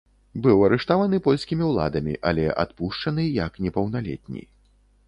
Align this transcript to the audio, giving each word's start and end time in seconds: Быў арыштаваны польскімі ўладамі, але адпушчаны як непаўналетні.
Быў 0.45 0.63
арыштаваны 0.67 1.19
польскімі 1.27 1.63
ўладамі, 1.67 2.17
але 2.33 2.49
адпушчаны 2.65 3.31
як 3.45 3.65
непаўналетні. 3.69 4.41